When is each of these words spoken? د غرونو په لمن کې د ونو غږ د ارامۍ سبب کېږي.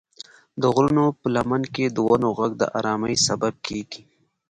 د 0.61 0.63
غرونو 0.73 1.05
په 1.19 1.27
لمن 1.35 1.61
کې 1.73 1.85
د 1.89 1.97
ونو 2.07 2.29
غږ 2.37 2.51
د 2.61 2.63
ارامۍ 2.77 3.15
سبب 3.27 3.53
کېږي. 3.67 4.01